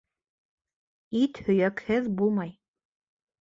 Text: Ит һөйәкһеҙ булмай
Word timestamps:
Ит 1.19 1.41
һөйәкһеҙ 1.49 2.09
булмай 2.23 2.51